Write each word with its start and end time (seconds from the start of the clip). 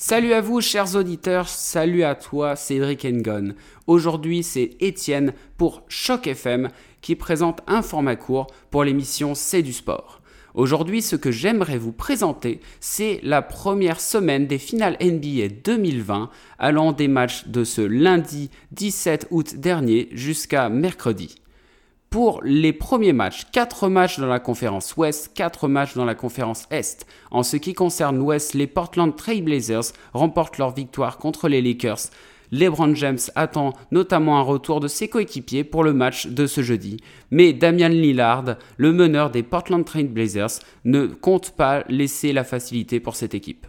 Salut 0.00 0.32
à 0.32 0.40
vous, 0.40 0.60
chers 0.60 0.94
auditeurs, 0.94 1.48
salut 1.48 2.04
à 2.04 2.14
toi, 2.14 2.54
Cédric 2.54 3.04
Engon. 3.04 3.54
Aujourd'hui, 3.88 4.44
c'est 4.44 4.76
Étienne 4.78 5.32
pour 5.56 5.82
Choc 5.88 6.28
FM 6.28 6.68
qui 7.00 7.16
présente 7.16 7.62
un 7.66 7.82
format 7.82 8.14
court 8.14 8.46
pour 8.70 8.84
l'émission 8.84 9.34
C'est 9.34 9.60
du 9.60 9.72
sport. 9.72 10.22
Aujourd'hui, 10.54 11.02
ce 11.02 11.16
que 11.16 11.32
j'aimerais 11.32 11.78
vous 11.78 11.90
présenter, 11.90 12.60
c'est 12.78 13.18
la 13.24 13.42
première 13.42 14.00
semaine 14.00 14.46
des 14.46 14.58
finales 14.58 14.96
NBA 15.00 15.48
2020, 15.64 16.30
allant 16.60 16.92
des 16.92 17.08
matchs 17.08 17.48
de 17.48 17.64
ce 17.64 17.80
lundi 17.80 18.50
17 18.70 19.26
août 19.32 19.56
dernier 19.56 20.10
jusqu'à 20.12 20.68
mercredi 20.68 21.34
pour 22.10 22.40
les 22.42 22.72
premiers 22.72 23.12
matchs. 23.12 23.46
4 23.52 23.88
matchs 23.88 24.18
dans 24.18 24.26
la 24.26 24.40
conférence 24.40 24.96
Ouest, 24.96 25.32
4 25.34 25.68
matchs 25.68 25.94
dans 25.94 26.04
la 26.04 26.14
conférence 26.14 26.66
Est. 26.70 27.06
En 27.30 27.42
ce 27.42 27.56
qui 27.56 27.74
concerne 27.74 28.18
l'Ouest, 28.18 28.54
les 28.54 28.66
Portland 28.66 29.14
Trail 29.14 29.42
Blazers 29.42 29.92
remportent 30.14 30.58
leur 30.58 30.74
victoire 30.74 31.18
contre 31.18 31.48
les 31.48 31.60
Lakers. 31.62 32.10
LeBron 32.50 32.94
James 32.94 33.18
attend 33.34 33.74
notamment 33.90 34.38
un 34.38 34.42
retour 34.42 34.80
de 34.80 34.88
ses 34.88 35.08
coéquipiers 35.08 35.64
pour 35.64 35.84
le 35.84 35.92
match 35.92 36.28
de 36.28 36.46
ce 36.46 36.62
jeudi. 36.62 36.96
Mais 37.30 37.52
Damian 37.52 37.88
Lillard, 37.88 38.56
le 38.78 38.92
meneur 38.92 39.30
des 39.30 39.42
Portland 39.42 39.84
Trail 39.84 40.04
Blazers, 40.04 40.60
ne 40.84 41.06
compte 41.06 41.50
pas 41.50 41.84
laisser 41.88 42.32
la 42.32 42.44
facilité 42.44 43.00
pour 43.00 43.16
cette 43.16 43.34
équipe. 43.34 43.66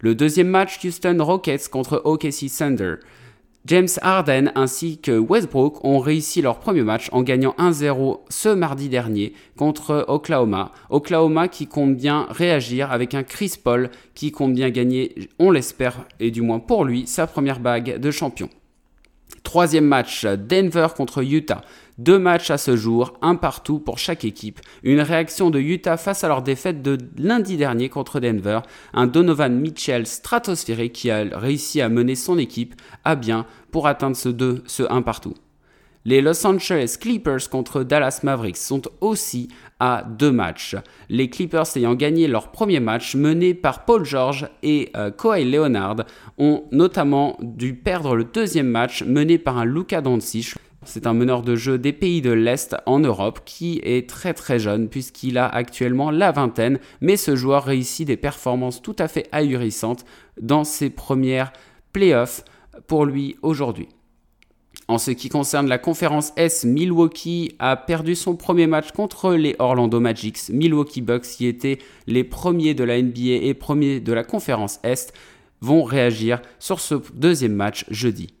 Le 0.00 0.14
deuxième 0.14 0.48
match, 0.48 0.82
Houston 0.82 1.18
Rockets 1.20 1.68
contre 1.68 2.00
OKC 2.04 2.50
Thunder. 2.56 2.94
James 3.66 3.88
Harden 4.02 4.50
ainsi 4.56 4.98
que 4.98 5.16
Westbrook 5.16 5.84
ont 5.84 6.00
réussi 6.00 6.42
leur 6.42 6.58
premier 6.58 6.82
match 6.82 7.08
en 7.12 7.22
gagnant 7.22 7.54
1-0 7.58 8.20
ce 8.28 8.48
mardi 8.48 8.88
dernier 8.88 9.34
contre 9.56 10.04
Oklahoma. 10.08 10.72
Oklahoma 10.90 11.46
qui 11.46 11.68
compte 11.68 11.96
bien 11.96 12.26
réagir 12.30 12.90
avec 12.90 13.14
un 13.14 13.22
Chris 13.22 13.54
Paul 13.62 13.90
qui 14.14 14.32
compte 14.32 14.54
bien 14.54 14.70
gagner, 14.70 15.28
on 15.38 15.52
l'espère, 15.52 16.06
et 16.18 16.32
du 16.32 16.42
moins 16.42 16.58
pour 16.58 16.84
lui, 16.84 17.06
sa 17.06 17.28
première 17.28 17.60
bague 17.60 18.00
de 18.00 18.10
champion. 18.10 18.48
Troisième 19.42 19.86
match, 19.86 20.24
Denver 20.24 20.88
contre 20.96 21.22
Utah. 21.22 21.62
Deux 21.98 22.18
matchs 22.18 22.50
à 22.50 22.58
ce 22.58 22.76
jour, 22.76 23.14
un 23.22 23.34
partout 23.34 23.78
pour 23.78 23.98
chaque 23.98 24.24
équipe. 24.24 24.60
Une 24.82 25.00
réaction 25.00 25.50
de 25.50 25.58
Utah 25.58 25.96
face 25.96 26.24
à 26.24 26.28
leur 26.28 26.42
défaite 26.42 26.82
de 26.82 26.96
lundi 27.18 27.56
dernier 27.56 27.88
contre 27.88 28.18
Denver. 28.18 28.60
Un 28.94 29.06
Donovan 29.06 29.54
Mitchell 29.54 30.06
stratosphérique 30.06 30.94
qui 30.94 31.10
a 31.10 31.24
réussi 31.32 31.80
à 31.80 31.88
mener 31.88 32.14
son 32.14 32.38
équipe 32.38 32.74
à 33.04 33.14
bien 33.14 33.46
pour 33.70 33.86
atteindre 33.86 34.16
ce 34.16 34.28
2, 34.28 34.62
ce 34.66 34.84
1 34.90 35.02
partout. 35.02 35.34
Les 36.04 36.20
Los 36.20 36.44
Angeles 36.44 36.96
Clippers 37.00 37.48
contre 37.48 37.84
Dallas 37.84 38.20
Mavericks 38.24 38.56
sont 38.56 38.82
aussi 39.00 39.46
à 39.78 40.02
deux 40.02 40.32
matchs. 40.32 40.74
Les 41.08 41.30
Clippers 41.30 41.76
ayant 41.76 41.94
gagné 41.94 42.26
leur 42.26 42.50
premier 42.50 42.80
match 42.80 43.14
menés 43.14 43.54
par 43.54 43.84
Paul 43.84 44.04
George 44.04 44.48
et 44.64 44.90
euh, 44.96 45.12
Kawhi 45.12 45.48
Leonard 45.48 46.04
ont 46.38 46.64
notamment 46.72 47.36
dû 47.40 47.74
perdre 47.74 48.16
le 48.16 48.24
deuxième 48.24 48.66
match 48.66 49.04
mené 49.04 49.38
par 49.38 49.58
un 49.58 49.64
Luka 49.64 50.00
Doncic. 50.00 50.54
C'est 50.84 51.06
un 51.06 51.12
meneur 51.12 51.42
de 51.42 51.54
jeu 51.54 51.78
des 51.78 51.92
pays 51.92 52.20
de 52.20 52.32
l'Est 52.32 52.74
en 52.86 52.98
Europe 52.98 53.42
qui 53.44 53.80
est 53.84 54.08
très 54.08 54.34
très 54.34 54.58
jeune 54.58 54.88
puisqu'il 54.88 55.38
a 55.38 55.46
actuellement 55.46 56.10
la 56.10 56.32
vingtaine, 56.32 56.80
mais 57.00 57.16
ce 57.16 57.36
joueur 57.36 57.62
réussit 57.62 58.08
des 58.08 58.16
performances 58.16 58.82
tout 58.82 58.96
à 58.98 59.06
fait 59.06 59.28
ahurissantes 59.30 60.04
dans 60.40 60.64
ses 60.64 60.90
premières 60.90 61.52
playoffs 61.92 62.44
pour 62.88 63.04
lui 63.06 63.36
aujourd'hui. 63.42 63.88
En 64.88 64.98
ce 64.98 65.10
qui 65.12 65.28
concerne 65.28 65.68
la 65.68 65.78
conférence 65.78 66.32
S, 66.36 66.64
Milwaukee 66.64 67.54
a 67.58 67.76
perdu 67.76 68.14
son 68.14 68.36
premier 68.36 68.66
match 68.66 68.90
contre 68.92 69.34
les 69.34 69.54
Orlando 69.58 70.00
Magics. 70.00 70.48
Milwaukee 70.50 71.00
Bucks, 71.00 71.22
qui 71.22 71.46
étaient 71.46 71.78
les 72.06 72.24
premiers 72.24 72.74
de 72.74 72.84
la 72.84 73.00
NBA 73.00 73.42
et 73.42 73.54
premiers 73.54 74.00
de 74.00 74.12
la 74.12 74.24
conférence 74.24 74.80
Est, 74.82 75.12
vont 75.60 75.84
réagir 75.84 76.42
sur 76.58 76.80
ce 76.80 76.96
deuxième 77.14 77.54
match 77.54 77.84
jeudi. 77.90 78.34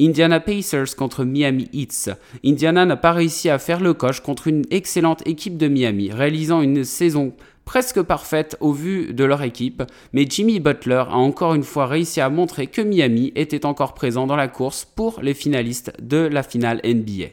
Indiana 0.00 0.38
Pacers 0.38 0.94
contre 0.96 1.24
Miami 1.24 1.68
Heat. 1.72 2.10
Indiana 2.44 2.84
n'a 2.84 2.96
pas 2.96 3.12
réussi 3.12 3.48
à 3.48 3.58
faire 3.58 3.80
le 3.80 3.94
coche 3.94 4.20
contre 4.20 4.46
une 4.46 4.62
excellente 4.70 5.26
équipe 5.26 5.56
de 5.56 5.66
Miami, 5.66 6.12
réalisant 6.12 6.62
une 6.62 6.84
saison 6.84 7.34
presque 7.68 8.00
parfaite 8.00 8.56
au 8.60 8.72
vu 8.72 9.12
de 9.12 9.24
leur 9.24 9.42
équipe, 9.42 9.82
mais 10.14 10.24
Jimmy 10.26 10.58
Butler 10.58 11.04
a 11.06 11.16
encore 11.16 11.52
une 11.52 11.62
fois 11.62 11.86
réussi 11.86 12.18
à 12.18 12.30
montrer 12.30 12.66
que 12.66 12.80
Miami 12.80 13.30
était 13.34 13.66
encore 13.66 13.92
présent 13.92 14.26
dans 14.26 14.36
la 14.36 14.48
course 14.48 14.86
pour 14.86 15.20
les 15.20 15.34
finalistes 15.34 15.92
de 16.00 16.16
la 16.16 16.42
finale 16.42 16.80
NBA. 16.82 17.26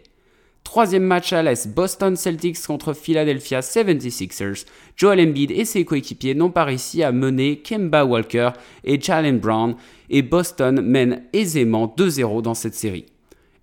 Troisième 0.66 1.06
match 1.06 1.32
à 1.32 1.42
l'Est, 1.42 1.74
Boston 1.74 2.18
Celtics 2.18 2.62
contre 2.68 2.92
Philadelphia 2.92 3.62
76ers. 3.62 4.66
Joel 4.98 5.22
Embiid 5.22 5.52
et 5.52 5.64
ses 5.64 5.86
coéquipiers 5.86 6.36
n'ont 6.36 6.52
pas 6.52 6.66
réussi 6.66 7.02
à 7.02 7.14
mener 7.14 7.62
Kemba 7.62 8.04
Walker 8.04 8.50
et 8.84 9.00
Jalen 9.00 9.40
Brown, 9.40 9.78
et 10.10 10.22
Boston 10.22 10.82
mène 10.82 11.24
aisément 11.32 11.88
2-0 11.98 12.42
dans 12.42 12.56
cette 12.56 12.76
série. 12.76 13.06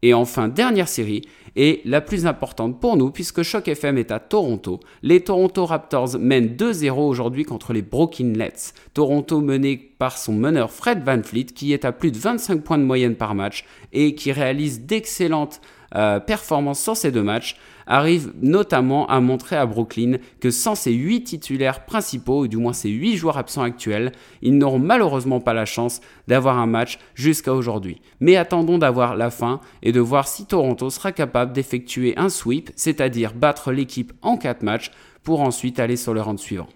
Et 0.01 0.15
enfin, 0.15 0.49
dernière 0.49 0.89
série, 0.89 1.23
et 1.57 1.83
la 1.85 2.01
plus 2.01 2.27
importante 2.27 2.81
pour 2.81 2.97
nous, 2.97 3.11
puisque 3.11 3.43
Choc 3.43 3.69
FM 3.69 3.99
est 3.99 4.11
à 4.11 4.19
Toronto. 4.19 4.81
Les 5.03 5.21
Toronto 5.21 5.67
Raptors 5.67 6.19
mènent 6.19 6.57
2-0 6.57 6.93
aujourd'hui 6.93 7.45
contre 7.45 7.73
les 7.73 7.83
Brooklyn 7.83 8.33
Nets. 8.37 8.75
Toronto 8.95 9.41
mené 9.41 9.77
par 9.99 10.19
son 10.19 10.33
meneur 10.33 10.71
Fred 10.71 11.03
Van 11.05 11.23
Fleet, 11.23 11.47
qui 11.47 11.73
est 11.73 11.85
à 11.85 11.93
plus 11.93 12.11
de 12.11 12.19
25 12.19 12.63
points 12.63 12.79
de 12.79 12.85
moyenne 12.85 13.17
par 13.17 13.35
match 13.35 13.65
et 13.93 14.15
qui 14.15 14.33
réalise 14.33 14.81
d'excellentes 14.81 15.61
euh, 15.95 16.21
performance 16.21 16.81
sur 16.81 16.97
ces 16.97 17.13
deux 17.13 17.23
matchs, 17.23 17.57
arrive 17.87 18.33
notamment 18.41 19.07
à 19.09 19.21
montrer 19.21 19.57
à 19.57 19.67
Brooklyn 19.67 20.17
que 20.41 20.51
sans 20.51 20.75
ces 20.75 20.93
8 20.93 21.25
titulaires 21.25 21.85
principaux, 21.85 22.43
ou 22.43 22.49
du 22.49 22.57
moins 22.57 22.73
ces 22.73 22.89
8 22.89 23.17
joueurs 23.17 23.37
absents 23.37 23.63
actuels, 23.63 24.13
ils 24.41 24.57
n'auront 24.57 24.79
malheureusement 24.79 25.41
pas 25.41 25.53
la 25.53 25.67
chance 25.67 26.01
d'avoir 26.29 26.59
un 26.59 26.67
match 26.67 26.99
jusqu'à 27.15 27.53
aujourd'hui. 27.53 28.01
Mais 28.21 28.37
attendons 28.37 28.79
d'avoir 28.79 29.17
la 29.17 29.31
fin 29.31 29.61
et 29.83 29.93
de 29.93 30.01
voir 30.01 30.29
si 30.29 30.47
Toronto 30.47 30.89
sera 30.89 31.13
capable 31.13 31.42
d'effectuer 31.47 32.15
un 32.17 32.29
sweep, 32.29 32.71
c'est-à-dire 32.77 33.35
battre 33.35 33.73
l'équipe 33.73 34.13
en 34.23 34.37
4 34.37 34.63
matchs 34.63 34.91
pour 35.23 35.41
ensuite 35.41 35.79
aller 35.81 35.97
sur 35.97 36.15
le 36.15 36.23
round 36.23 36.39
suivant. 36.39 36.69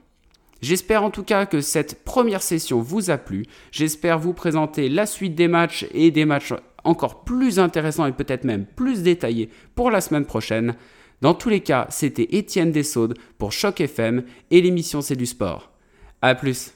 J'espère 0.62 1.04
en 1.04 1.10
tout 1.10 1.22
cas 1.22 1.46
que 1.46 1.60
cette 1.60 2.04
première 2.04 2.42
session 2.42 2.80
vous 2.80 3.10
a 3.10 3.18
plu. 3.18 3.44
J'espère 3.72 4.18
vous 4.18 4.32
présenter 4.32 4.88
la 4.88 5.06
suite 5.06 5.34
des 5.34 5.48
matchs 5.48 5.86
et 5.92 6.10
des 6.10 6.24
matchs 6.24 6.54
encore 6.84 7.24
plus 7.24 7.58
intéressant 7.58 8.06
et 8.06 8.12
peut-être 8.12 8.44
même 8.44 8.64
plus 8.64 9.02
détaillé 9.02 9.50
pour 9.74 9.90
la 9.90 10.00
semaine 10.00 10.24
prochaine. 10.24 10.74
Dans 11.20 11.34
tous 11.34 11.48
les 11.48 11.60
cas, 11.60 11.86
c'était 11.90 12.36
Étienne 12.36 12.72
Dessaudes 12.72 13.18
pour 13.38 13.52
Choc 13.52 13.80
FM 13.80 14.24
et 14.50 14.60
l'émission 14.60 15.02
C'est 15.02 15.16
du 15.16 15.26
sport. 15.26 15.70
A 16.22 16.34
plus 16.34 16.74